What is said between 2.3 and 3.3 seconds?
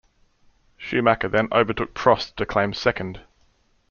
to claim second.